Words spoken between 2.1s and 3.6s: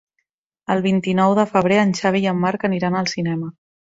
i en Marc aniran al cinema.